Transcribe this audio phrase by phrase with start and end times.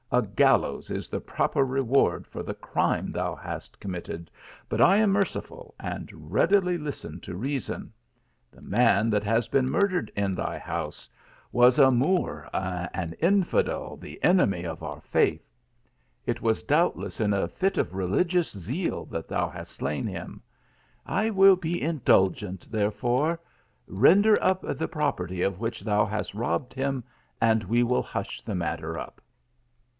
[0.11, 4.29] A gallows is the proper reward for the crime thou hast committed,
[4.67, 7.93] but I am merciful, and readily listen to reason.
[8.51, 11.07] The man that has been murdered in th> house
[11.51, 15.47] was a Moor, an infidel, the enemy of our faith.
[16.25, 20.41] It was doubtless in a fit of religious zeal that thou hast slain him.
[21.05, 23.39] I will be indulgent, therefore;
[23.87, 27.03] ren der up the property of which thou hast robbed him,
[27.39, 29.21] and we will hush the matter up."